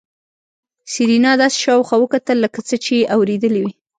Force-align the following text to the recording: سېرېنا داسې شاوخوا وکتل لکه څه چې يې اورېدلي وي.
سېرېنا 0.91 1.31
داسې 1.41 1.57
شاوخوا 1.65 1.97
وکتل 2.01 2.37
لکه 2.45 2.59
څه 2.67 2.75
چې 2.83 2.93
يې 2.99 3.05
اورېدلي 3.15 3.59
وي. 3.63 3.71